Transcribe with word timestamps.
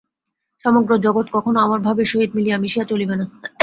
সমগ্র 0.63 0.91
জগৎ 1.05 1.27
কখনও 1.35 1.63
আমার 1.65 1.79
ভাবের 1.85 2.07
সহিত 2.11 2.31
মিলিয়া 2.37 2.57
মিশিয়া 2.57 2.85
চলিবে 2.91 3.15
না। 3.17 3.25